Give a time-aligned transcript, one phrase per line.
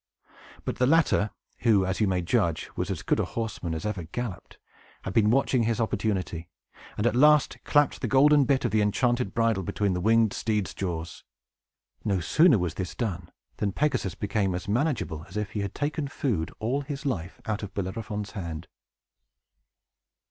[0.65, 1.29] But the latter
[1.59, 4.57] (who, as you may judge, was as good a horseman as ever galloped)
[5.03, 6.49] had been watching his opportunity,
[6.97, 10.73] and at last clapped the golden bit of the enchanted bridle between the winged steed's
[10.73, 11.23] jaws.
[12.03, 16.07] No sooner was this done, than Pegasus became as manageable as if he had taken
[16.07, 18.67] food, all his life, out of Bellerophon's hand.